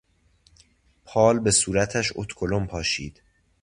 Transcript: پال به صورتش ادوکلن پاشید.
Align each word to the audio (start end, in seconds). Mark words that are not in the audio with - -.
پال 1.05 1.39
به 1.39 1.51
صورتش 1.51 2.13
ادوکلن 2.15 2.67
پاشید. 2.67 3.21